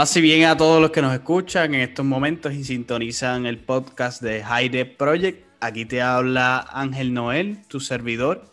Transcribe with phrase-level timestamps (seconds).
[0.00, 3.58] Paz y bien a todos los que nos escuchan en estos momentos y sintonizan el
[3.58, 5.46] podcast de High Project.
[5.60, 8.50] Aquí te habla Ángel Noel, tu servidor.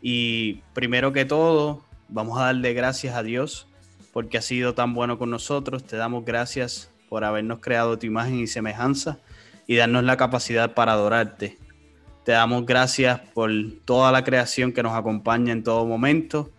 [0.00, 3.68] Y primero que todo, vamos a darle gracias a Dios
[4.14, 5.84] porque ha sido tan bueno con nosotros.
[5.84, 9.18] Te damos gracias por habernos creado tu imagen y semejanza
[9.66, 11.58] y darnos la capacidad para adorarte.
[12.24, 13.50] Te damos gracias por
[13.84, 16.50] toda la creación que nos acompaña en todo momento.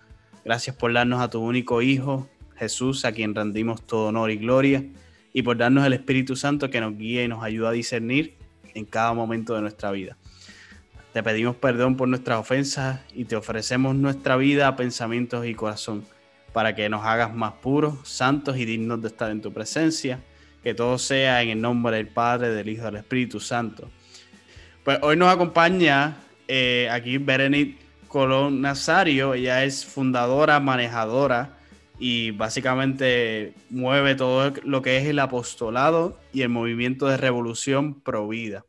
[0.45, 4.84] Gracias por darnos a tu único Hijo, Jesús, a quien rendimos todo honor y gloria,
[5.34, 8.36] y por darnos el Espíritu Santo que nos guía y nos ayuda a discernir
[8.74, 10.18] en cada momento de nuestra vida.
[11.14, 16.06] Te pedimos perdón por nuestras ofensas y te ofrecemos nuestra vida, pensamientos y corazón
[16.54, 20.24] para que nos hagas más puros, santos y dignos de estar en tu presencia.
[20.64, 23.90] Que todo sea en el nombre del Padre, del Hijo del Espíritu Santo.
[24.84, 29.34] Pues hoy nos acompaña eh, aquí Berenice Colón Nazario.
[29.34, 31.56] Ella es fundadora, manejadora
[32.00, 38.28] y básicamente mueve todo lo que es el apostolado y el movimiento de revolución pro
[38.28, 38.66] vida.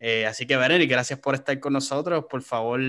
[0.00, 2.24] Eh, así que, Berenice, gracias por estar con nosotros.
[2.28, 2.80] Por favor,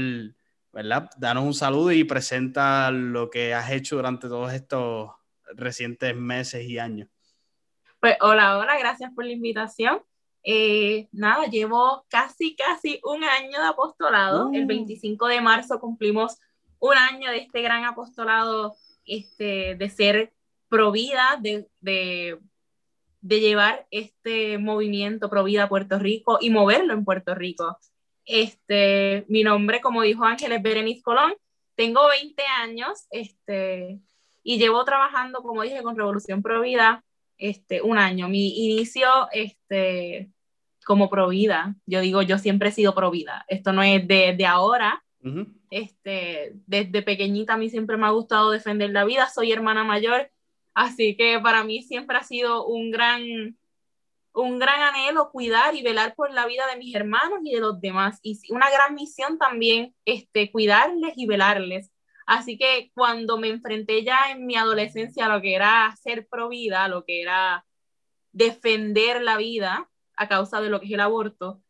[0.74, 1.10] ¿verdad?
[1.18, 5.12] Danos un saludo y presenta lo que has hecho durante todos estos
[5.54, 7.10] recientes meses y años.
[8.00, 10.02] Pues hola, hola, gracias por la invitación.
[10.44, 14.52] Eh, nada, llevo casi, casi un año de apostolado.
[14.54, 15.28] El 25 uh.
[15.28, 16.38] de marzo cumplimos
[16.80, 18.76] un año de este gran apostolado
[19.06, 20.34] este, de ser
[20.70, 22.40] provida, de, de,
[23.22, 27.78] llevar este movimiento provida a Puerto Rico y moverlo en Puerto Rico.
[28.26, 31.34] Este, mi nombre, como dijo Ángel, es Berenice Colón.
[31.76, 34.00] Tengo 20 años este,
[34.44, 37.04] y llevo trabajando, como dije, con Revolución Provida
[37.38, 38.28] este, un año.
[38.28, 40.32] Mi inicio este,
[40.86, 43.46] como Provida, yo digo, yo siempre he sido Provida.
[43.48, 45.05] Esto no es de, de ahora,
[45.72, 50.32] este, desde pequeñita a mí siempre me ha gustado defender la vida, soy hermana mayor,
[50.74, 53.24] así que para mí siempre ha sido un gran,
[54.34, 57.82] un gran anhelo cuidar y velar por la vida de mis hermanos y de los
[57.82, 61.92] demás, y una gran misión también, este, cuidarles y velarles.
[62.28, 66.50] Así que cuando me enfrenté ya en mi adolescencia a lo que era ser pro
[66.50, 67.66] vida, a lo que era
[68.32, 71.62] defender la vida a causa de lo que es el aborto,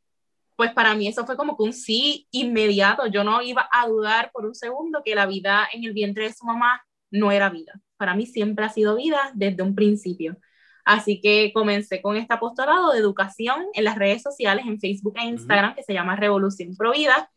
[0.56, 3.08] pues para mí eso fue como que un sí inmediato.
[3.08, 6.34] Yo no iba a dudar por un segundo que la vida en el vientre de
[6.34, 7.74] su mamá no era vida.
[7.98, 10.38] Para mí siempre ha sido vida desde un principio.
[10.86, 15.26] Así que comencé con este apostolado de educación en las redes sociales, en Facebook e
[15.26, 17.32] Instagram, que se llama Revolución Pro Vida,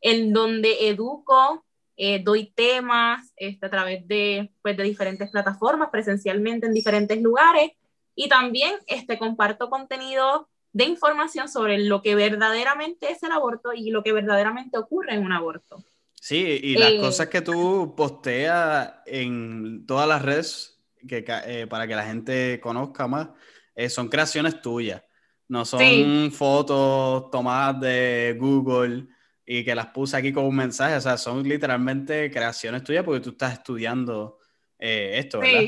[0.00, 1.64] en donde educo,
[1.96, 7.70] eh, doy temas este, a través de, pues, de diferentes plataformas, presencialmente en diferentes lugares,
[8.16, 13.90] y también este, comparto contenido de información sobre lo que verdaderamente es el aborto y
[13.90, 15.84] lo que verdaderamente ocurre en un aborto.
[16.20, 21.86] Sí, y las eh, cosas que tú posteas en todas las redes que, eh, para
[21.86, 23.28] que la gente conozca más,
[23.74, 25.02] eh, son creaciones tuyas.
[25.46, 29.06] No son fotos tomadas de Google
[29.46, 30.96] y que las puse aquí con un mensaje.
[30.96, 34.40] O sea, son literalmente creaciones tuyas porque tú estás estudiando
[34.78, 35.60] esto, ¿verdad?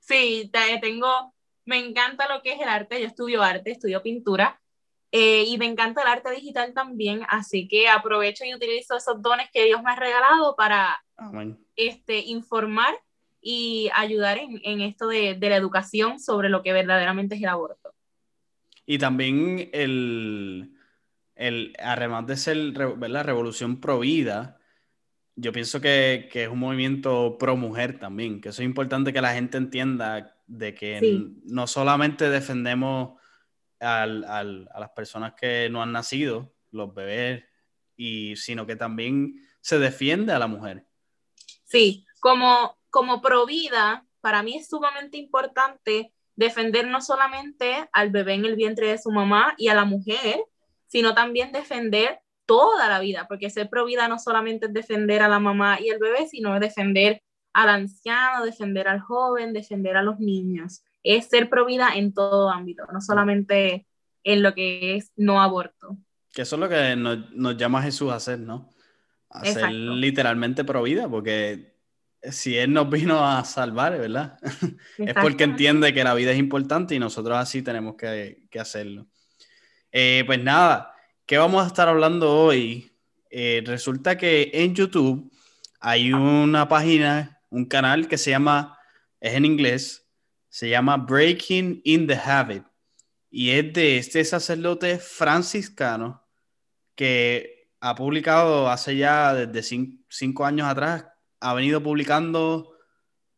[0.00, 0.52] Sí, sí,
[0.82, 1.33] tengo
[1.64, 4.60] me encanta lo que es el arte, yo estudio arte, estudio pintura
[5.16, 9.48] eh, y me encanta el arte digital también, así que aprovecho y utilizo esos dones
[9.52, 11.04] que Dios me ha regalado para
[11.76, 12.94] este, informar
[13.40, 17.48] y ayudar en, en esto de, de, la educación sobre lo que verdaderamente es el
[17.48, 17.94] aborto.
[18.86, 20.72] Y también el,
[21.36, 24.58] el además de ser la revolución pro vida,
[25.36, 29.20] yo pienso que, que, es un movimiento pro mujer también, que eso es importante que
[29.20, 33.20] la gente entienda de que no solamente defendemos
[33.80, 37.44] al, al, a las personas que no han nacido, los bebés,
[37.96, 40.86] y, sino que también se defiende a la mujer.
[41.64, 48.34] Sí, como, como pro vida, para mí es sumamente importante defender no solamente al bebé
[48.34, 50.44] en el vientre de su mamá y a la mujer,
[50.86, 55.28] sino también defender toda la vida, porque ser pro vida no solamente es defender a
[55.28, 57.22] la mamá y el bebé, sino defender
[57.54, 60.82] al anciano, defender al joven, defender a los niños.
[61.02, 63.86] Es ser provida en todo ámbito, no solamente
[64.24, 65.96] en lo que es no aborto.
[66.32, 68.70] Que eso es lo que nos, nos llama Jesús a hacer, ¿no?
[69.30, 71.74] A ser literalmente provida, porque
[72.22, 74.38] si Él nos vino a salvar, ¿verdad?
[74.98, 79.06] es porque entiende que la vida es importante y nosotros así tenemos que, que hacerlo.
[79.92, 80.92] Eh, pues nada,
[81.26, 82.92] ¿qué vamos a estar hablando hoy?
[83.30, 85.30] Eh, resulta que en YouTube
[85.80, 88.76] hay una página un canal que se llama,
[89.20, 90.08] es en inglés,
[90.48, 92.64] se llama Breaking in the Habit.
[93.30, 96.24] Y es de este sacerdote franciscano
[96.96, 101.06] que ha publicado hace ya desde cinco, años atrás,
[101.40, 102.76] ha venido publicando,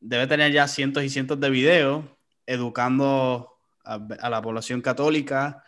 [0.01, 2.05] debe tener ya cientos y cientos de videos
[2.47, 3.99] educando a,
[4.31, 5.63] la población católica,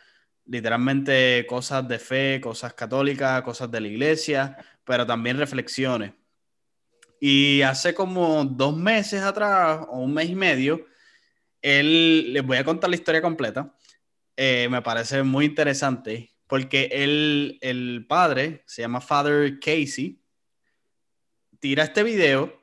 [0.46, 6.12] literalmente cosas de fe, cosas católicas, cosas de la iglesia, pero también reflexiones.
[7.20, 10.86] Y hace como dos meses atrás, o un mes y medio,
[11.62, 13.74] él, les voy a contar la historia completa.
[14.36, 20.22] Eh, me parece muy interesante porque él, el padre, se llama Father Casey,
[21.60, 22.62] tira este video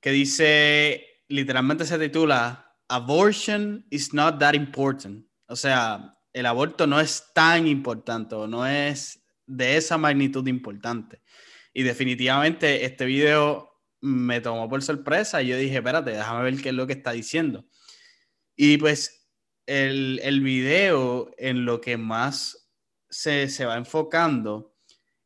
[0.00, 5.24] que dice, literalmente se titula, Abortion is not that important.
[5.46, 11.20] O sea, el aborto no es tan importante no es de esa magnitud importante.
[11.72, 13.69] Y definitivamente este video
[14.00, 17.12] me tomó por sorpresa y yo dije, espérate, déjame ver qué es lo que está
[17.12, 17.66] diciendo.
[18.56, 19.28] Y pues
[19.66, 22.70] el, el video en lo que más
[23.08, 24.74] se, se va enfocando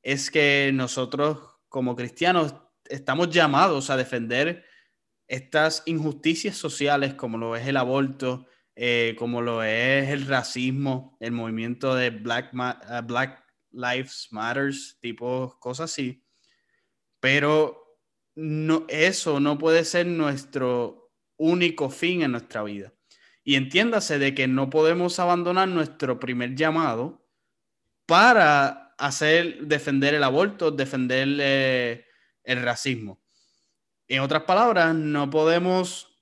[0.03, 1.39] es que nosotros
[1.69, 2.55] como cristianos
[2.85, 4.65] estamos llamados a defender
[5.27, 8.47] estas injusticias sociales como lo es el aborto,
[8.77, 15.57] eh, como lo es el racismo, el movimiento de Black, uh, Black Lives Matters, tipo
[15.61, 16.25] cosas así.
[17.21, 17.84] Pero
[18.35, 22.93] no, eso no puede ser nuestro único fin en nuestra vida.
[23.45, 27.27] Y entiéndase de que no podemos abandonar nuestro primer llamado
[28.07, 32.07] para hacer, defender el aborto, defender eh,
[32.43, 33.21] el racismo.
[34.09, 36.15] En otras palabras, no podemos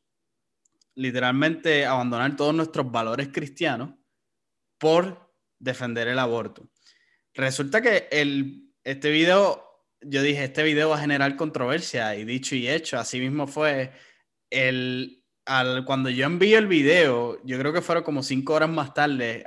[0.95, 3.95] literalmente abandonar todos nuestros valores cristianos
[4.79, 6.69] por defender el aborto.
[7.35, 9.72] Resulta que el, este video,
[10.05, 13.93] yo dije, este video va a generar controversia y dicho y hecho, así mismo fue
[14.51, 18.95] el, al, cuando yo envié el video, yo creo que fueron como cinco horas más
[18.95, 19.45] tarde,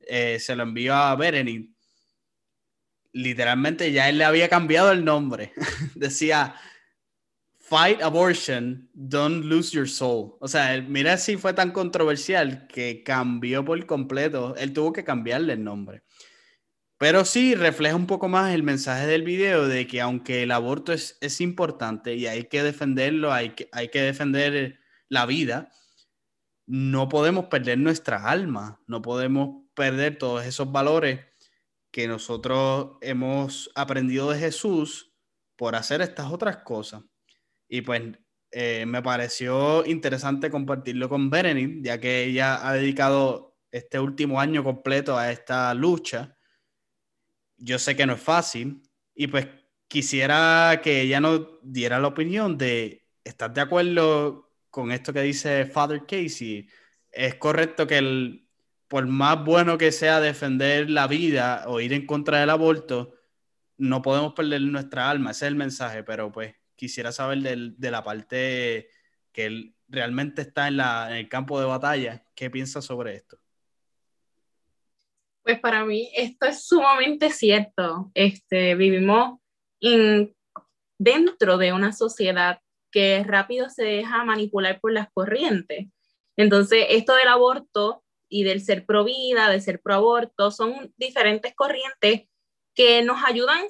[0.00, 1.70] eh, se lo envió a Berenice.
[3.12, 5.52] Literalmente ya él le había cambiado el nombre.
[5.94, 6.54] Decía,
[7.70, 10.36] Fight abortion, don't lose your soul.
[10.40, 14.56] O sea, mira si fue tan controversial que cambió por completo.
[14.56, 16.02] Él tuvo que cambiarle el nombre.
[17.00, 20.92] Pero sí refleja un poco más el mensaje del video de que aunque el aborto
[20.92, 25.72] es, es importante y hay que defenderlo, hay que, hay que defender la vida,
[26.66, 31.20] no podemos perder nuestra alma, no podemos perder todos esos valores
[31.90, 35.14] que nosotros hemos aprendido de Jesús
[35.56, 37.02] por hacer estas otras cosas.
[37.66, 38.02] Y pues
[38.50, 44.62] eh, me pareció interesante compartirlo con Berenice, ya que ella ha dedicado este último año
[44.62, 46.36] completo a esta lucha.
[47.60, 48.82] Yo sé que no es fácil
[49.14, 49.46] y pues
[49.86, 55.66] quisiera que ella nos diera la opinión de, ¿estás de acuerdo con esto que dice
[55.66, 56.68] Father Casey?
[57.12, 58.48] ¿Es correcto que el,
[58.88, 63.14] por más bueno que sea defender la vida o ir en contra del aborto,
[63.78, 65.32] no podemos perder nuestra alma?
[65.32, 68.88] Ese es el mensaje, pero pues quisiera saber de la parte
[69.32, 72.24] que él realmente está en, la, en el campo de batalla.
[72.34, 73.39] ¿Qué piensa sobre esto?
[75.42, 78.10] Pues para mí esto es sumamente cierto.
[78.14, 79.38] Este, vivimos
[79.80, 80.34] en,
[80.98, 82.60] dentro de una sociedad
[82.92, 85.88] que rápido se deja manipular por las corrientes.
[86.36, 91.54] Entonces, esto del aborto y del ser pro vida, de ser pro aborto, son diferentes
[91.54, 92.28] corrientes
[92.74, 93.66] que nos ayudan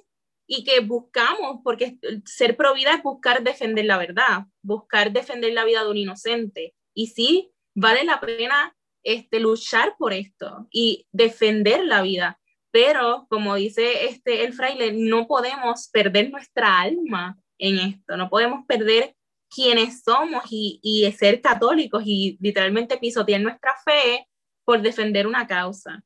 [0.47, 5.65] y que buscamos, porque ser pro vida es buscar defender la verdad, buscar defender la
[5.65, 6.75] vida de un inocente.
[6.95, 12.39] Y sí, vale la pena este, luchar por esto y defender la vida.
[12.71, 18.65] Pero, como dice este, el fraile, no podemos perder nuestra alma en esto, no podemos
[18.67, 19.15] perder
[19.55, 24.27] quienes somos y, y ser católicos y literalmente pisotear nuestra fe
[24.65, 26.03] por defender una causa.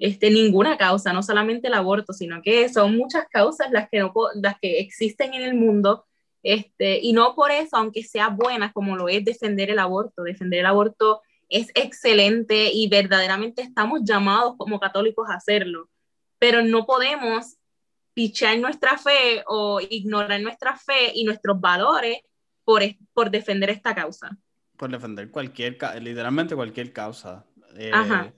[0.00, 4.12] Este, ninguna causa, no solamente el aborto, sino que son muchas causas las que, no,
[4.34, 6.06] las que existen en el mundo,
[6.42, 10.60] este, y no por eso, aunque sea buena como lo es defender el aborto, defender
[10.60, 11.20] el aborto
[11.50, 15.90] es excelente y verdaderamente estamos llamados como católicos a hacerlo,
[16.38, 17.56] pero no podemos
[18.14, 22.18] pichar nuestra fe o ignorar nuestra fe y nuestros valores
[22.64, 24.36] por, por defender esta causa.
[24.76, 27.44] Por defender cualquier, literalmente cualquier causa.
[27.76, 28.32] Eh, Ajá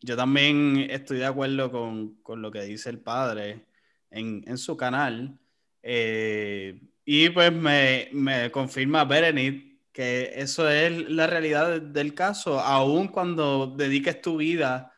[0.00, 3.66] yo también estoy de acuerdo con, lo que dice el padre
[4.10, 5.38] en, su canal.
[5.82, 13.66] Eh, y pues me, confirma Berenice que eso es la realidad del caso, aun cuando
[13.66, 14.92] dediques tu vida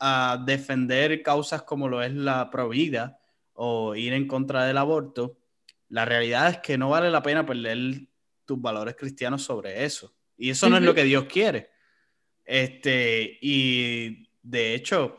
[0.00, 3.20] a defender causas como lo es la provida
[3.52, 5.38] o ir en contra del aborto,
[5.88, 8.08] la realidad es que no vale la pena perder
[8.44, 10.12] tus valores cristianos sobre eso.
[10.36, 11.70] Y eso no es lo que Dios quiere.
[12.44, 15.16] Este, y de hecho,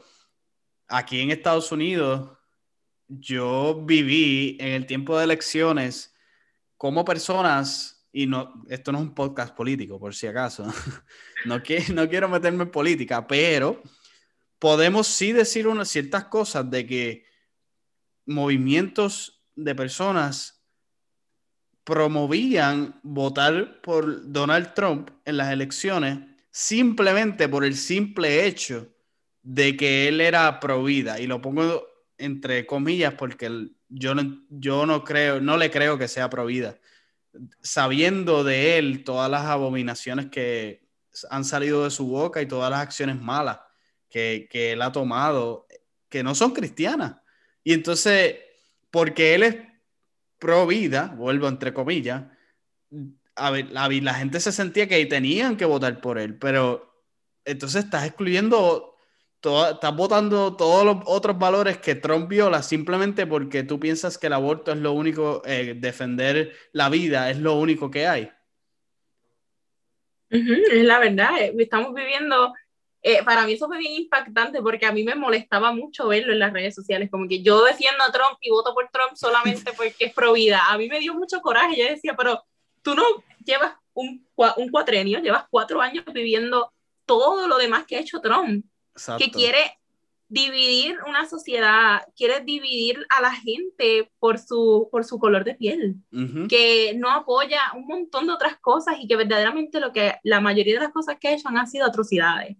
[0.90, 2.38] aquí en Estados Unidos,
[3.08, 6.14] yo viví en el tiempo de elecciones
[6.76, 10.66] como personas y no, esto no es un podcast político, por si acaso,
[11.46, 13.84] no, que, no quiero meterme en política, pero
[14.58, 17.26] podemos sí decir unas ciertas cosas de que
[18.26, 20.64] movimientos de personas
[21.84, 26.20] promovían votar por Donald Trump en las elecciones
[26.50, 28.96] simplemente por el simple hecho
[29.44, 31.20] de que él era pro vida.
[31.20, 31.86] Y lo pongo
[32.18, 36.80] entre comillas porque yo no, yo no creo, no le creo que sea pro vida.
[37.62, 40.88] Sabiendo de él todas las abominaciones que
[41.30, 43.60] han salido de su boca y todas las acciones malas
[44.10, 45.68] que, que él ha tomado,
[46.10, 47.15] que no son cristianas.
[47.63, 48.38] Y entonces,
[48.92, 49.58] porque él es
[50.39, 52.24] pro vida, vuelvo entre comillas,
[53.36, 57.04] a ver, la, la, gente se sentía que tenían que votar por él, pero
[57.44, 58.95] entonces estás excluyendo,
[59.46, 64.34] estás votando todos los otros valores que Trump viola simplemente porque tú piensas que el
[64.34, 68.32] aborto es lo único, eh, defender la vida es lo único que hay.
[70.30, 72.54] es la verdad, eh, estamos viviendo,
[73.02, 76.40] eh, para mí eso fue bien impactante porque a mí me molestaba mucho verlo en
[76.40, 80.06] las redes sociales, como que yo defiendo a Trump y voto por Trump solamente porque
[80.06, 80.62] es pro vida.
[80.70, 82.44] A mí me dio mucho coraje, yo decía, pero
[82.82, 83.04] tú no
[83.44, 86.72] llevas un, un cuatrenio, llevas cuatro años viviendo
[87.06, 88.66] todo lo demás que ha hecho Trump,
[89.18, 89.78] que quiere
[90.28, 95.98] dividir una sociedad, quiere dividir a la gente por su, por su color de piel,
[96.50, 100.75] que no apoya un montón de otras cosas y que verdaderamente lo que la mayoría
[100.75, 102.58] de las cosas que ha hecho han sido atrocidades.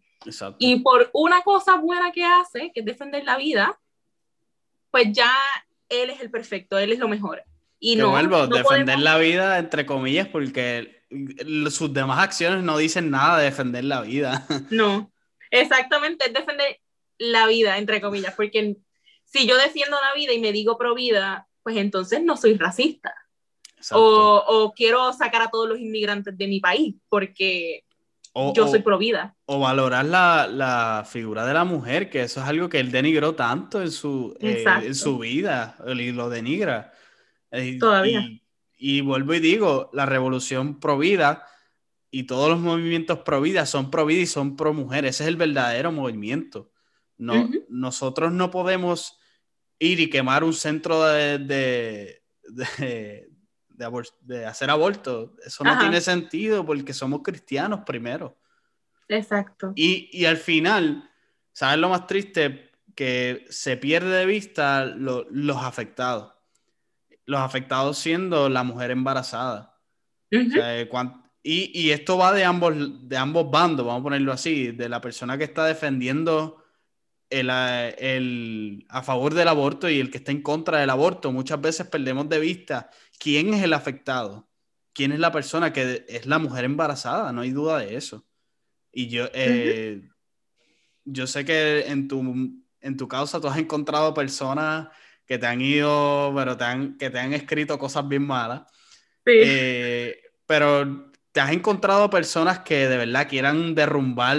[0.60, 3.80] Y por una cosa buena que hace, que es defender la vida,
[4.92, 5.32] pues ya
[5.90, 7.44] él es el perfecto, él es lo mejor.
[7.80, 11.04] Y no, vuelvo, defender la vida, entre comillas, porque
[11.70, 14.46] sus demás acciones no dicen nada de defender la vida.
[14.70, 15.12] No,
[15.62, 16.80] exactamente, es defender
[17.18, 18.78] la vida, entre comillas, porque
[19.24, 23.14] si yo defiendo la vida y me digo pro vida, pues entonces no soy racista.
[23.92, 27.84] O, o, quiero sacar a todos los inmigrantes de mi país, porque
[28.54, 29.36] yo soy pro vida.
[29.46, 33.36] O valorar la, la, figura de la mujer, que eso es algo que él denigró
[33.36, 36.92] tanto en su, eh, en su vida, y lo denigra.
[37.80, 38.28] Todavía.
[38.78, 41.46] Y, vuelvo y digo, la revolución pro vida
[42.16, 45.04] y todos los movimientos pro vida son pro vida y son pro mujer.
[45.04, 46.72] Ese es el verdadero movimiento.
[47.18, 49.20] No, Nosotros no podemos
[49.80, 53.30] ir y quemar un centro de, de, de,
[54.22, 55.36] de hacer aborto.
[55.46, 58.40] Eso no tiene sentido porque somos cristianos primero.
[59.10, 59.74] Exacto.
[59.76, 61.12] Y, y, al final,
[61.52, 62.72] ¿sabes lo más triste?
[62.96, 66.32] Que se pierde de vista los afectados
[67.26, 69.76] los afectados siendo la mujer embarazada.
[71.48, 72.74] Y, y, esto va de ambos,
[73.08, 76.64] de ambos bandos, vamos a ponerlo así, de la persona que está defendiendo
[77.30, 81.32] el, eh, el, a favor del aborto y el que está en contra del aborto.
[81.32, 84.50] Muchas veces perdemos de vista quién es el afectado,
[84.92, 88.26] quién es la persona que es la mujer embarazada, no hay duda de eso.
[88.92, 90.02] Y yo, eh,
[91.04, 92.24] yo sé que en tu,
[92.82, 94.88] en tu causa tú has encontrado personas
[95.28, 98.64] que te han ido, pero te han, que te han escrito cosas bien malas.
[99.24, 99.34] Sí.
[99.36, 104.38] Eh, pero te has encontrado personas que de verdad quieran derrumbar,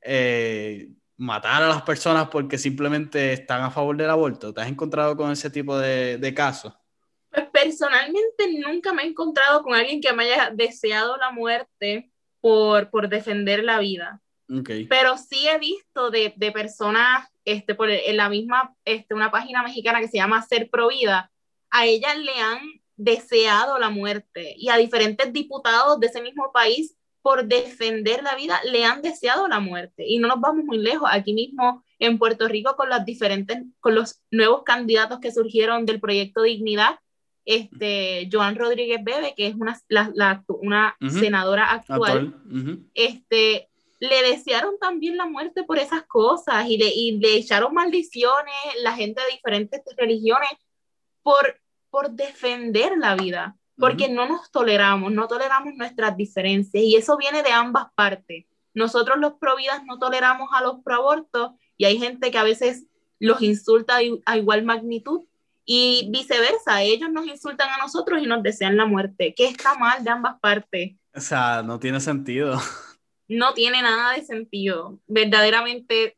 [0.00, 0.88] eh,
[1.18, 4.54] matar a las personas porque simplemente están a favor del aborto.
[4.54, 6.72] ¿Te has encontrado con ese tipo de, de casos?
[7.28, 12.88] Pues personalmente nunca me he encontrado con alguien que me haya deseado la muerte por,
[12.88, 14.22] por defender la vida.
[14.48, 14.86] Okay.
[14.86, 19.62] Pero sí he visto de, de personas este, por en la misma, este, una página
[19.62, 21.30] mexicana que se llama Ser Provida,
[21.68, 22.60] a ella le han
[22.96, 28.60] deseado la muerte y a diferentes diputados de ese mismo país por defender la vida
[28.70, 30.04] le han deseado la muerte.
[30.06, 33.94] Y no nos vamos muy lejos aquí mismo en Puerto Rico con las diferentes con
[33.94, 36.98] los nuevos candidatos que surgieron del proyecto Dignidad
[37.44, 42.34] este Joan Rodríguez Bebe que es una, la, una senadora actual,
[42.94, 43.68] este
[44.00, 48.92] le desearon también la muerte por esas cosas y le, y le echaron maldiciones la
[48.92, 50.50] gente de diferentes religiones
[51.22, 51.58] por,
[51.94, 57.44] por defender la vida, porque no nos toleramos, no toleramos nuestras diferencias y eso viene
[57.44, 58.46] de ambas partes.
[58.74, 62.86] Nosotros los providas no toleramos a los proabortos y hay gente que a veces
[63.20, 65.20] los insulta a igual magnitud
[65.64, 70.02] y viceversa, ellos nos insultan a nosotros y nos desean la muerte, que está mal
[70.02, 70.96] de ambas partes.
[71.14, 72.60] O sea, no tiene sentido.
[73.28, 74.98] no tiene nada de sentido.
[75.06, 76.16] Verdaderamente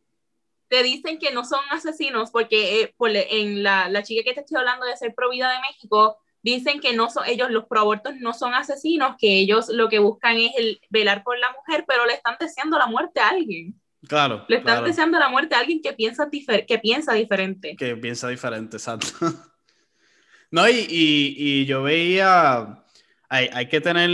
[0.68, 2.94] te dicen que no son asesinos porque eh,
[3.30, 6.94] en la, la, chica que te estoy hablando de ser provida de México, dicen que
[6.94, 10.80] no son, ellos los proabortos no son asesinos, que ellos lo que buscan es el
[10.90, 13.80] velar por la mujer, pero le están deseando la muerte a alguien.
[14.06, 14.44] Claro.
[14.48, 17.74] Le están deseando la muerte a alguien que piensa, que piensa diferente.
[17.76, 19.08] Que piensa diferente, exacto.
[20.50, 22.84] no, y, y, y yo veía
[23.28, 24.08] hay, que tener,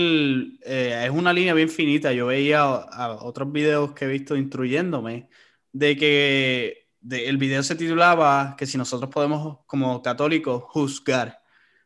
[0.64, 2.12] eh, es una línea bien finita.
[2.12, 5.28] Yo veía otros videos que he visto instruyéndome
[5.72, 11.42] de que el video se titulaba que si nosotros podemos como católicos juzgar,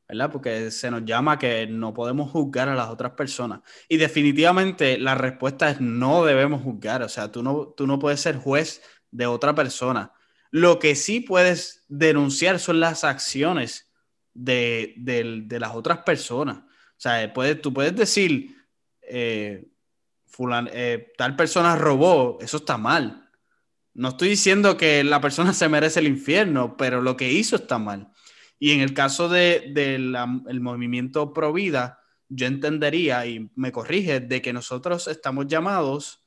[0.08, 0.30] ¿verdad?
[0.30, 3.60] Porque se nos llama que no podemos juzgar a las otras personas.
[3.88, 7.02] Y definitivamente la respuesta es no debemos juzgar.
[7.02, 10.12] O sea, tú no, tú no puedes ser juez de otra persona.
[10.50, 13.92] Lo que sí puedes denunciar son las acciones
[14.32, 16.58] de, de las otras personas.
[16.58, 18.56] O sea, puedes, tú puedes decir,
[19.02, 19.68] eh,
[20.72, 23.25] eh, tal persona robó, eso está mal.
[23.96, 27.78] No estoy diciendo que la persona se merece el infierno, pero lo que hizo está
[27.78, 28.12] mal.
[28.58, 34.42] Y en el caso del de, movimiento pro vida, yo entendería, y me corrige, de
[34.42, 36.22] que nosotros estamos llamados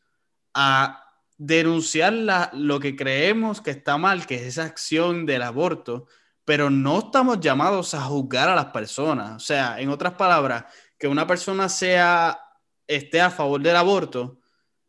[0.55, 1.05] a
[1.37, 6.07] denunciar lo que creemos que está mal, que es esa acción del aborto,
[6.45, 9.35] pero no estamos llamados a juzgar a las personas.
[9.35, 10.65] O sea, en otras palabras,
[10.97, 12.39] que una persona sea,
[12.87, 14.39] esté a favor del aborto,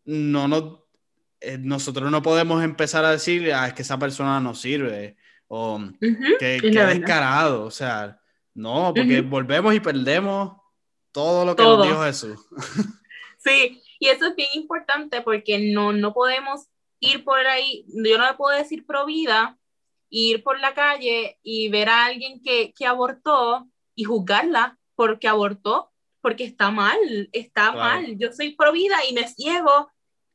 [0.07, 0.80] no nos,
[1.41, 5.17] eh, nosotros no podemos empezar a decir, ah, es que esa persona no sirve,
[5.49, 5.81] o
[6.39, 7.65] que, que descarado.
[7.65, 8.21] O sea,
[8.55, 10.57] no, porque volvemos y perdemos
[11.13, 12.39] todo lo que nos dijo Jesús.
[13.39, 16.67] sí, y eso es bien importante porque no, no podemos
[17.01, 19.57] ir por ahí, yo no le puedo decir pro vida
[20.11, 25.93] ir por la calle y ver a alguien que, que abortó y juzgarla porque abortó,
[26.21, 26.99] porque está mal,
[27.33, 28.19] está mal.
[28.19, 29.91] Yo soy pro vida y me ciego.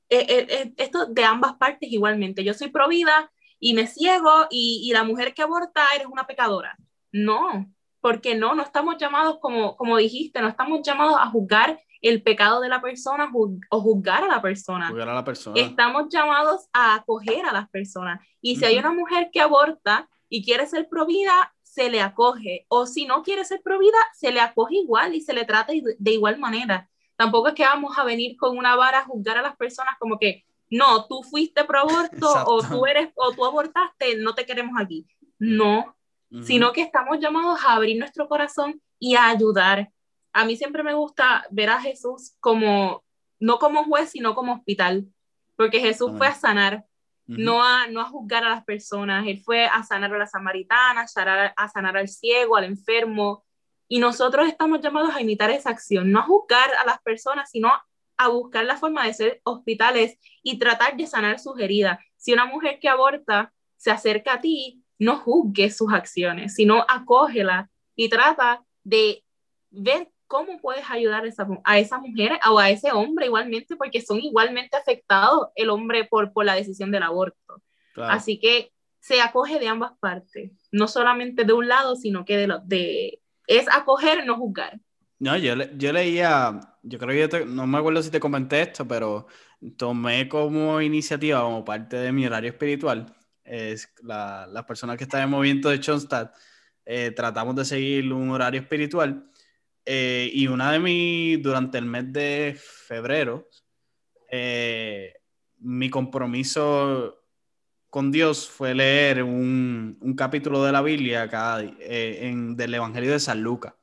[0.10, 2.44] Eh, eh, eh, esto de ambas partes igualmente.
[2.44, 6.28] Yo soy pro vida y me ciego y, y, la mujer que aborta eres una
[6.28, 6.78] pecadora.
[7.12, 12.22] No, porque no, no estamos llamados, como, como dijiste, no estamos llamados a juzgar el
[12.22, 14.90] pecado de la persona o juzgar a la persona.
[14.90, 15.60] Juzgar a la persona.
[15.60, 18.20] Estamos llamados a acoger a las personas.
[18.42, 22.66] Y si hay una mujer que aborta y quiere ser provida, se le acoge.
[22.68, 26.12] O si no quiere ser provida, se le acoge igual y se le trata de
[26.12, 26.90] igual manera.
[27.16, 30.20] Tampoco es que vamos a venir con una vara a juzgar a las personas como
[30.20, 34.80] que, no, tú fuiste pro aborto o tú eres o tú abortaste, no te queremos
[34.80, 35.06] aquí.
[35.38, 35.96] No,
[36.44, 39.92] sino que estamos llamados a abrir nuestro corazón y a ayudar.
[40.34, 43.04] A mí siempre me gusta ver a Jesús como,
[43.40, 45.08] no como juez, sino como hospital,
[45.56, 46.86] porque Jesús fue a sanar,
[47.26, 51.02] no, a, no a juzgar a las personas, Él fue a sanar a la samaritana,
[51.02, 53.46] a sanar, a sanar al ciego, al enfermo,
[53.88, 57.72] y nosotros estamos llamados a imitar esa acción, no a juzgar a las personas, sino
[58.18, 62.00] a buscar la forma de ser hospitales y tratar de sanar sus heridas.
[62.18, 67.70] Si una mujer que aborta se acerca a ti, no juzgues sus acciones, sino acógela
[67.96, 69.24] y trata de
[69.70, 71.24] ver cómo puedes ayudar
[71.64, 76.34] a esa, mujer o a ese hombre igualmente, porque son igualmente afectados el hombre por,
[76.34, 77.62] por la decisión del aborto.
[77.96, 82.48] Así que se acoge de ambas partes, no solamente de un lado, sino que de,
[82.48, 84.80] lo, de es acoger, no juzgar.
[85.20, 89.28] No, yo, yo leía, yo creo que no me acuerdo si te comenté esto, pero
[89.78, 95.24] tomé como iniciativa, como parte de mi horario espiritual, es la, las personas que están
[95.24, 96.36] en movimiento de Schoenstatt,
[96.86, 99.30] eh, tratamos de seguir un horario espiritual
[99.86, 103.48] eh, y una de mis, durante el mes de febrero,
[104.30, 105.14] eh,
[105.60, 107.25] mi compromiso
[107.96, 113.14] con Dios fue leer un, un capítulo de la Biblia cada, eh, en, del Evangelio
[113.14, 113.74] de San Lucas.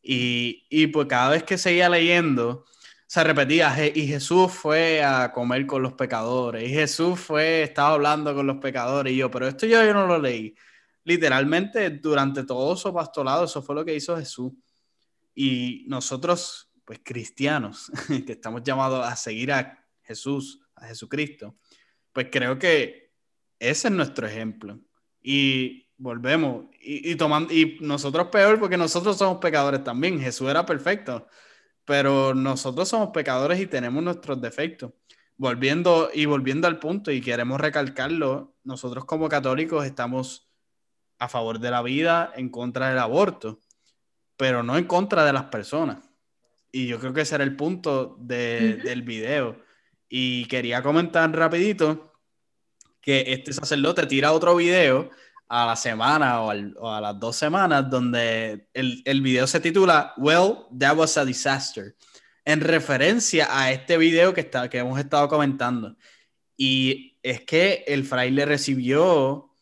[0.00, 2.64] Y, y, pues cada vez que seguía leyendo,
[3.06, 8.34] se repetía, y Jesús fue a comer con los pecadores, y Jesús fue, estaba hablando
[8.34, 10.54] con los pecadores, y yo, pero esto yo, yo no lo leí.
[11.04, 14.50] Literalmente, durante todo su pastorado, eso fue lo que hizo Jesús.
[15.34, 17.92] Y nosotros, pues cristianos,
[18.26, 21.58] que estamos llamados a seguir a Jesús, a Jesucristo,
[22.14, 23.09] pues creo que
[23.60, 24.80] ese es nuestro ejemplo.
[25.22, 30.20] Y volvemos, y, tomando, y nosotros peor porque nosotros somos pecadores también.
[30.20, 31.28] Jesús era perfecto,
[31.84, 34.92] pero nosotros somos pecadores y tenemos nuestros defectos.
[35.36, 40.50] Volviendo y volviendo al punto, y queremos recalcarlo, nosotros como católicos estamos
[41.18, 43.60] a favor de la vida, en contra del aborto
[44.40, 45.98] pero no en contra de las personas.
[46.72, 49.62] Y yo creo que ese era el punto del video.
[50.08, 52.09] Y quería comentar rapidito
[53.00, 55.10] que este sacerdote tira otro video
[55.48, 60.66] a la semana o, a las dos semanas donde el, el, video se titula Well,
[60.78, 61.96] that was a disaster,
[62.44, 65.96] en referencia a este video que, está, que hemos estado comentando.
[66.56, 69.56] Y es que el fraile recibió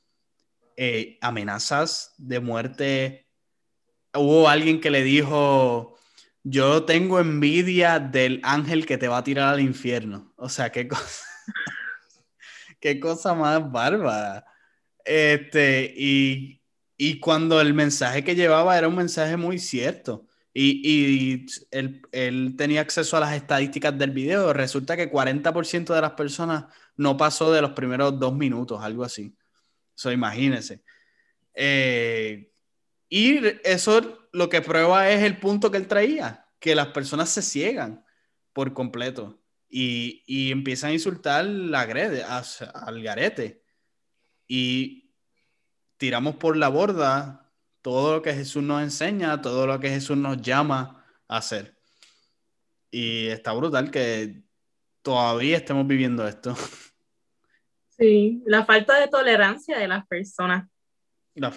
[0.76, 3.28] eh, amenazas de muerte
[4.14, 5.96] hubo alguien que le dijo,
[6.42, 10.32] yo tengo envidia del ángel que te va a tirar al infierno.
[10.36, 11.24] O sea, qué cosa,
[12.80, 14.44] qué cosa más bárbara.
[15.04, 16.62] Este, y,
[16.96, 20.26] y cuando el mensaje que llevaba era un mensaje muy cierto.
[20.60, 24.52] Y, él, tenía acceso a las estadísticas del video.
[24.52, 26.64] Resulta que 40% de las personas
[26.96, 29.36] no pasó de los primeros dos minutos, algo así.
[29.96, 30.82] Eso imagínense.
[31.54, 32.50] Eh,
[33.08, 37.42] y eso lo que prueba es el punto que él traía, que las personas se
[37.42, 38.04] ciegan
[38.52, 39.38] por completo
[39.68, 43.62] y, y empiezan a insultar la grede, al garete.
[44.46, 45.10] Y
[45.98, 47.50] tiramos por la borda
[47.82, 51.76] todo lo que Jesús nos enseña, todo lo que Jesús nos llama a hacer.
[52.90, 54.42] Y está brutal que
[55.02, 56.54] todavía estemos viviendo esto.
[58.00, 60.70] Sí, la falta de tolerancia de las personas.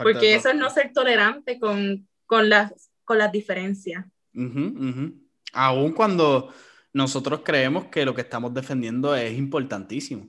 [0.01, 2.07] Porque eso es no ser tolerante con,
[2.49, 4.07] las, con las diferencias.
[5.53, 6.51] Aún cuando
[6.93, 10.27] nosotros creemos que lo que estamos defendiendo es importantísimo.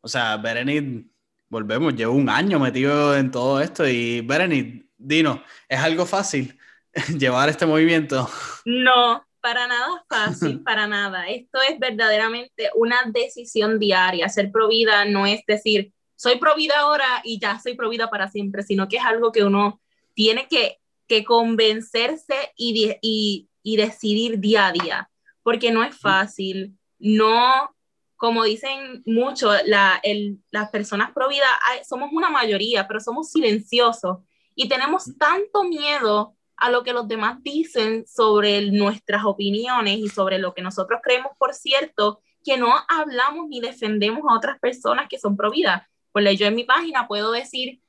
[0.00, 1.04] O sea, Berenice,
[1.48, 6.58] volvemos, llevo un año metido en todo esto y Berenice, Dino, ¿es algo fácil
[7.18, 8.28] llevar este movimiento?
[8.64, 11.28] No, para nada fácil, para nada.
[11.28, 14.28] Esto es verdaderamente una decisión diaria.
[14.28, 18.88] Ser provida no es decir, soy provida ahora y ya soy provida para siempre, sino
[18.88, 19.80] que es algo que uno
[20.14, 25.10] tiene que, que convencerse y, y, y decidir día a día,
[25.42, 26.76] porque no es fácil.
[26.98, 27.74] No,
[28.16, 31.48] como dicen mucho, la, el, las personas providas
[31.88, 34.18] somos una mayoría, pero somos silenciosos
[34.54, 40.38] y tenemos tanto miedo a lo que los demás dicen sobre nuestras opiniones y sobre
[40.38, 45.18] lo que nosotros creemos por cierto, que no hablamos ni defendemos a otras personas que
[45.18, 45.82] son providas.
[46.12, 47.80] Pues yo en mi página puedo decir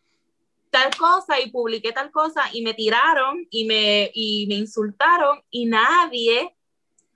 [0.69, 5.65] tal cosa y publiqué tal cosa y me tiraron y me, y me insultaron y
[5.65, 6.55] nadie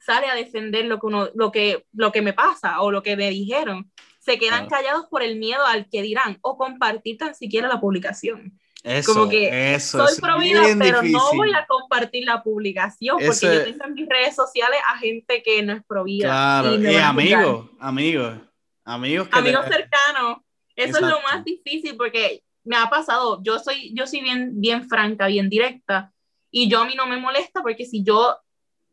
[0.06, 3.18] sale a defender lo que, uno, lo, que, lo que me pasa o lo que
[3.18, 3.92] me dijeron.
[4.20, 8.60] Se quedan callados por el miedo al que dirán o compartir tan siquiera la publicación.
[8.84, 13.86] Eso, como que soy provida, pero no voy a compartir la publicación porque yo tengo
[13.86, 16.28] en mis redes sociales a gente que no es provida.
[16.28, 18.36] Claro, y, amigos, amigos,
[18.84, 19.28] amigos.
[19.32, 20.38] amigos cercanos.
[20.76, 24.88] Eso es lo más difícil porque me ha pasado, yo soy, yo soy bien, bien
[24.88, 26.12] franca, bien directa
[26.52, 28.38] y yo a mí no me molesta porque si yo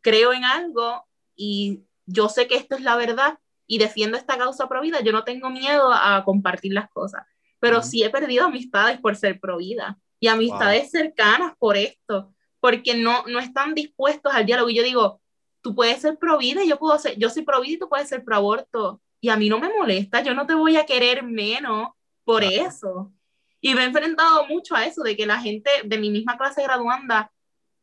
[0.03, 4.69] creo en algo y yo sé que esto es la verdad y defiendo esta causa
[4.69, 7.25] provida, yo no tengo miedo a compartir las cosas
[7.63, 12.97] pero sí he perdido amistades por ser pro vida y amistades cercanas por esto, porque
[12.97, 14.69] no, no están dispuestos al diálogo.
[14.69, 15.21] Y yo digo,
[15.61, 18.09] tú puedes ser pro vida yo puedo ser, yo soy pro vida y tú puedes
[18.09, 19.01] ser pro aborto.
[19.21, 21.91] Y a mí no me molesta, yo no te voy a querer menos
[22.25, 23.13] por eso.
[23.61, 26.65] Y me he enfrentado mucho a eso, de que la gente de mi misma clase
[26.65, 27.31] graduanda,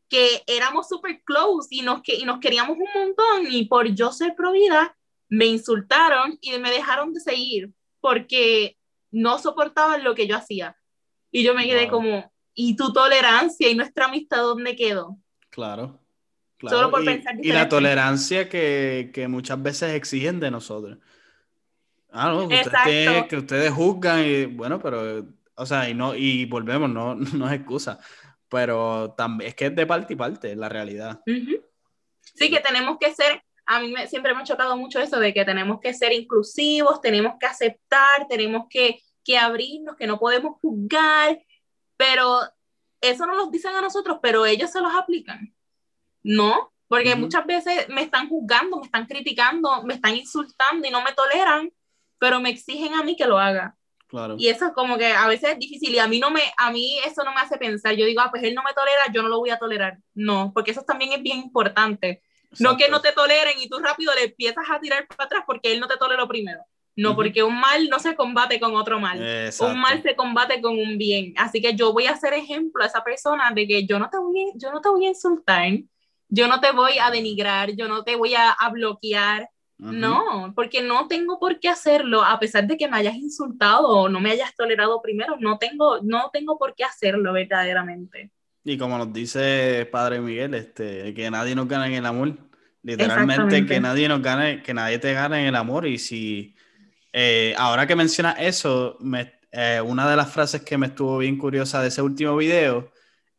[0.09, 4.11] que éramos súper close y nos, que, y nos queríamos un montón, y por yo
[4.11, 4.97] ser pro vida,
[5.29, 8.77] me insultaron y me dejaron de seguir, porque
[9.11, 10.75] no soportaban lo que yo hacía.
[11.31, 15.17] Y yo me quedé como, ¿y tu tolerancia y nuestra amistad dónde quedó?
[15.49, 15.99] Claro.
[16.67, 20.97] Solo por y, pensar Y la tolerancia que, que, muchas veces exigen de nosotros.
[22.11, 26.89] Ah, no, ustedes, que ustedes juzgan y bueno, pero, o sea, y no, y volvemos,
[26.89, 27.99] no, no es excusa,
[28.49, 31.21] pero también es que es de parte y parte, la realidad.
[31.25, 35.31] Sí, que tenemos que ser a mí me, siempre me ha chocado mucho eso de
[35.31, 40.59] que tenemos que ser inclusivos, tenemos que aceptar, tenemos que, que abrirnos, que no podemos
[40.59, 41.39] juzgar,
[41.95, 42.39] pero
[42.99, 45.53] eso no lo dicen a nosotros, pero ellos se los aplican.
[46.23, 51.03] No, porque muchas veces me están juzgando, me están criticando, me están insultando y no
[51.03, 51.71] me toleran,
[52.17, 53.77] pero me exigen a mí que lo haga.
[54.09, 54.35] Claro.
[54.37, 56.71] Y eso es como que a veces es difícil y a mí no me a
[56.71, 57.95] mí eso no me hace pensar.
[57.95, 59.99] Yo digo, ah, pues él no me tolera, yo no lo voy a tolerar.
[60.15, 62.21] No, porque eso también es bien importante.
[62.57, 65.71] No que no te toleren y tú rápido le empiezas a tirar para atrás porque
[65.71, 66.61] él no te toleró primero.
[66.95, 69.17] No, porque un mal no se combate con otro mal.
[69.59, 71.33] Un mal se combate con un bien.
[71.37, 74.17] Así que yo voy a ser ejemplo a esa persona de que yo no te
[74.17, 75.71] voy, a, yo no te voy a insultar,
[76.27, 79.49] yo no te voy a denigrar, yo no te voy a, bloquear.
[79.79, 84.09] No, porque no tengo por qué hacerlo, a pesar de que me hayas insultado o
[84.09, 88.29] no me hayas tolerado primero, no tengo, no tengo por qué hacerlo verdaderamente.
[88.65, 92.35] Y como nos dice Padre Miguel, este, que nadie nos gana en el amor.
[92.83, 95.87] Literalmente que nadie nos gane, que nadie te gane en el amor.
[95.87, 96.55] Y si
[97.13, 98.97] eh, ahora que mencionas eso,
[99.51, 102.91] eh, una de las frases que me estuvo bien curiosa de ese último video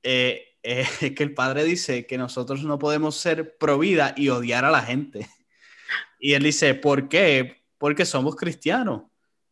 [0.03, 4.65] eh, es que el padre dice que nosotros no podemos ser pro vida y odiar
[4.65, 5.29] a la gente.
[6.19, 7.65] Y él dice, ¿por qué?
[7.79, 9.03] Porque somos cristianos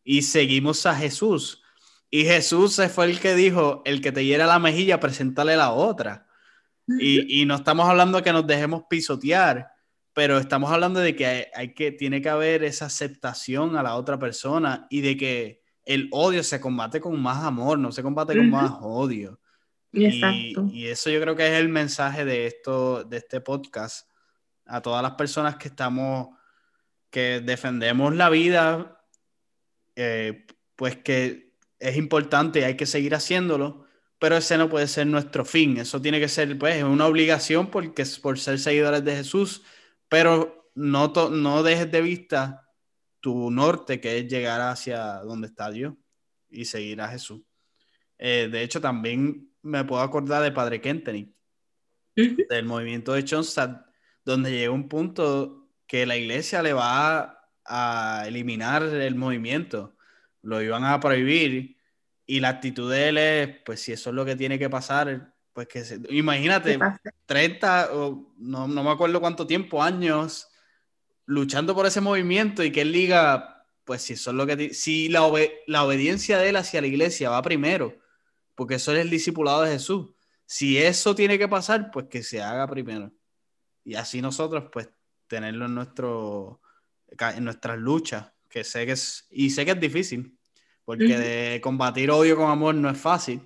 [0.03, 1.63] y seguimos a Jesús.
[2.11, 6.27] Y Jesús fue el que dijo, el que te hiera la mejilla, preséntale la otra.
[6.87, 9.71] Y, y, no estamos hablando de que nos dejemos pisotear,
[10.13, 14.17] pero estamos hablando de que, hay, que tiene que haber esa aceptación a la otra
[14.17, 18.49] persona y de que el odio se combate con más amor, no se combate con
[18.49, 19.39] más odio.
[19.93, 20.67] Exacto.
[20.71, 24.08] Y, eso yo creo que es el mensaje de esto, de este podcast,
[24.69, 26.29] a todas las personas que estamos,
[27.09, 29.03] que defendemos la vida,
[29.95, 33.85] eh, pues que es importante y hay que seguir haciéndolo,
[34.19, 38.03] pero ese no puede ser nuestro fin, eso tiene que ser pues una obligación porque
[38.03, 39.63] es por ser seguidores de Jesús,
[40.07, 42.69] pero no, no dejes de vista
[43.19, 45.95] tu norte, que es llegar hacia donde está Dios
[46.49, 47.41] y seguir a Jesús.
[48.17, 51.33] Eh, de hecho, también me puedo acordar de Padre Kentenny,
[52.15, 53.88] del movimiento de Schoenstatt,
[54.29, 59.95] donde llegó un punto que la iglesia le va a, eliminar el movimiento,
[60.43, 61.77] lo iban a prohibir
[62.25, 65.33] y la actitud de él es, pues si eso es lo que tiene que pasar,
[65.51, 66.77] pues que se, imagínate,
[67.25, 70.47] 30 o no, no me acuerdo cuánto tiempo, años,
[71.25, 75.09] luchando por ese movimiento y que él diga, pues si eso es lo que, si
[75.09, 75.27] la,
[75.65, 77.97] la obediencia de él hacia la iglesia va primero,
[78.53, 80.11] porque eso es el discipulado de Jesús.
[80.45, 83.11] Si eso tiene que pasar, pues que se haga primero.
[83.89, 84.87] Y así nosotros, pues,
[85.25, 86.61] tenerlo en, nuestro,
[87.07, 90.37] en nuestras luchas, que sé que es, y sé que es difícil,
[90.85, 93.43] porque de combatir odio con amor no es fácil.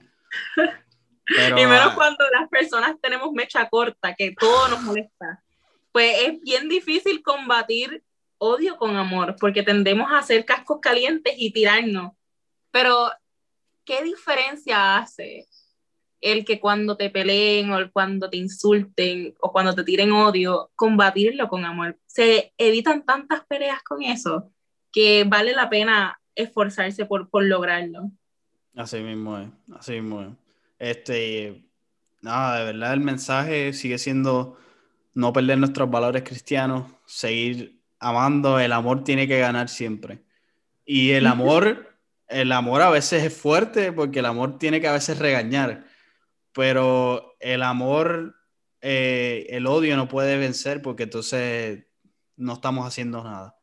[1.26, 5.42] Pero, y menos cuando las personas tenemos mecha corta, que todo nos molesta.
[5.94, 8.04] Pues es bien difícil combatir
[8.38, 12.12] odio con amor, porque tendemos a hacer cascos calientes y tirarnos.
[12.70, 13.10] Pero
[13.86, 15.48] ¿qué diferencia hace
[16.24, 21.48] el que cuando te peleen o cuando te insulten o cuando te tiren odio, combatirlo
[21.48, 21.98] con amor?
[22.06, 24.52] Se evitan tantas peleas con eso
[24.92, 28.12] que vale la pena esforzarse por, por lograrlo.
[28.76, 30.30] Así mismo es, así mismo es.
[30.80, 31.64] Este,
[32.22, 34.58] nada, de verdad el mensaje sigue siendo
[35.14, 40.24] no perder nuestros valores cristianos, seguir amando, el amor tiene que ganar siempre.
[40.86, 41.94] Y el amor
[42.34, 45.86] el amor a veces es fuerte porque el amor tiene que a veces regañar,
[46.54, 48.36] pero el amor,
[48.82, 51.86] eh, el odio no puede vencer porque entonces
[52.36, 53.58] no estamos haciendo nada.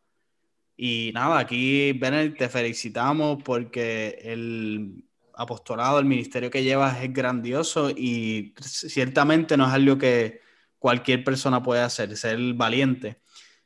[0.76, 7.90] Y nada, aquí, Benedict, te felicitamos porque el apostolado, el ministerio que llevas es grandioso
[7.90, 10.40] y ciertamente no es algo que
[10.78, 13.22] cualquier persona puede hacer, ser valiente.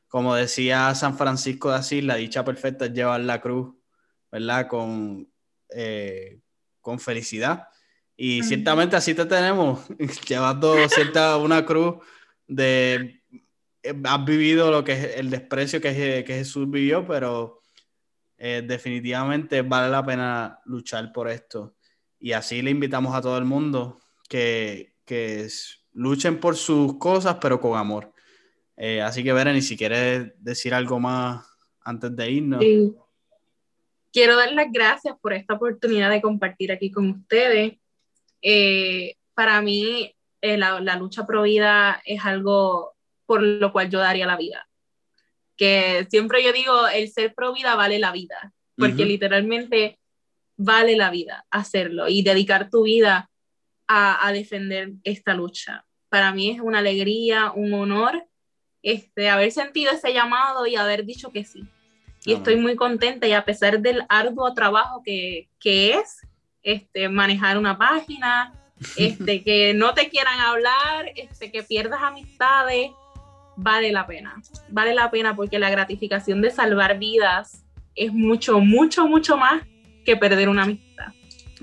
[0.09, 3.75] Como decía San Francisco de Asís, la dicha perfecta es llevar la cruz
[4.35, 4.67] ¿verdad?
[4.67, 5.33] Con,
[5.71, 6.41] eh,
[6.81, 7.69] con felicidad.
[8.17, 9.87] Y ciertamente así te tenemos,
[10.29, 11.97] llevando cierta una cruz
[12.47, 13.23] de
[13.83, 17.61] eh, has vivido lo que es el desprecio que, que Jesús vivió, pero
[18.39, 21.77] eh, definitivamente vale la pena luchar por esto.
[22.21, 25.49] Y así le invitamos a todo el mundo que, que
[25.93, 28.13] luchen por sus cosas, pero con amor.
[29.03, 31.45] así que, Beren, si quieres decir algo más
[31.85, 32.61] antes de irnos.
[32.61, 32.95] Sí.
[34.13, 37.75] Quiero dar las gracias por esta oportunidad de compartir aquí con ustedes.
[38.45, 42.95] Eh, para mí, eh, la, la, lucha pro vida es algo
[43.27, 44.69] por lo cual yo daría la vida.
[45.57, 49.99] Que siempre yo digo, el ser pro vida vale la vida, porque literalmente
[50.57, 53.31] vale la vida hacerlo y dedicar tu vida
[53.89, 55.85] a, a, defender esta lucha.
[56.09, 58.27] Para mí es una alegría, un honor
[58.83, 61.67] este, haber sentido ese llamado y haber dicho que sí
[62.25, 66.27] y estoy muy contenta y a pesar del arduo trabajo que, que es
[66.65, 68.53] este, manejar una página,
[68.97, 72.91] este, que no te quieran hablar, este, que pierdas amistades,
[73.57, 74.35] vale la pena.
[74.71, 79.63] Vale la pena porque la gratificación de salvar vidas es mucho, mucho, mucho más
[80.05, 81.13] que perder una amistad.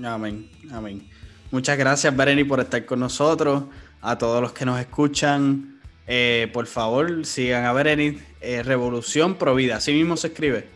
[0.02, 1.06] Amén, amén.
[1.50, 3.64] Muchas gracias, Bereni, por estar con nosotros.
[4.00, 9.76] A todos los que nos escuchan, eh, por favor, sigan a Bereni eh, Revolución Provida.
[9.76, 10.66] Así mismo se escribe.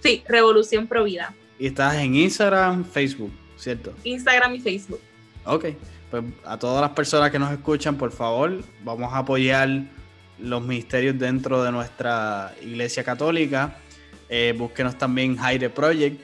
[0.00, 1.34] Sí, Revolución Provida.
[1.58, 3.94] Y estás en Instagram, Facebook, ¿cierto?
[4.04, 5.00] Instagram y Facebook.
[5.44, 5.66] Ok,
[6.10, 9.68] pues a todas las personas que nos escuchan, por favor, vamos a apoyar
[10.38, 13.78] los ministerios dentro de nuestra iglesia católica.
[14.28, 16.20] Eh, búsquenos también Jaire Project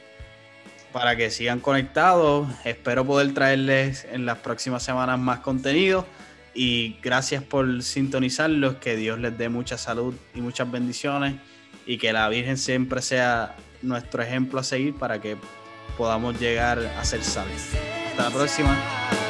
[0.92, 2.48] para que sigan conectados.
[2.64, 6.06] Espero poder traerles en las próximas semanas más contenido
[6.54, 11.36] y gracias por sintonizarlos, que Dios les dé mucha salud y muchas bendiciones
[11.86, 15.36] y que la Virgen siempre sea nuestro ejemplo a seguir para que
[15.96, 17.68] podamos llegar a ser salvos.
[18.10, 19.21] Hasta la próxima.